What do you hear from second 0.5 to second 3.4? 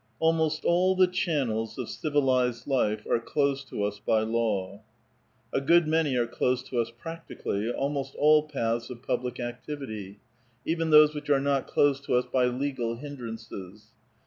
all the channels of civilized life are